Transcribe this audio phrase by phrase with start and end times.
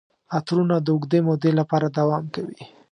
[0.37, 2.61] عطرونه د اوږدې مودې لپاره دوام کوي.